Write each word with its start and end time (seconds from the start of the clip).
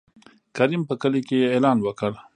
کريم 0.57 0.81
په 0.89 0.95
کلي 1.01 1.21
کې 1.27 1.35
يې 1.41 1.47
اعلان 1.53 1.77
وکړ. 1.83 2.11